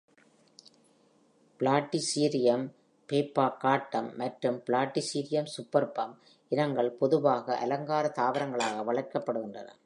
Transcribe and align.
"Platycerium 1.59 2.63
பிஃபர்காட்டம்" 3.09 4.15
மற்றும் 4.15 4.63
"Platycerium 4.67 5.51
சூப்பர்பம்" 5.57 6.15
இனங்கள் 6.51 6.91
பொதுவாக 6.91 7.57
அலங்கார 7.57 8.07
தாவரங்களாக 8.15 8.83
வளர்க்கப்படுகின்றன. 8.91 9.71